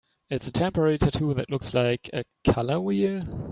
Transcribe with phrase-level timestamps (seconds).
[0.31, 2.09] It's a temporary tattoo that looks like...
[2.11, 3.23] a color wheel?